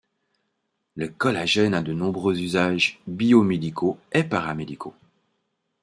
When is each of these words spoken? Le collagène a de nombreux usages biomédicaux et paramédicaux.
Le 0.95 1.09
collagène 1.09 1.75
a 1.75 1.83
de 1.83 1.93
nombreux 1.93 2.39
usages 2.41 2.99
biomédicaux 3.05 3.99
et 4.11 4.23
paramédicaux. 4.23 4.95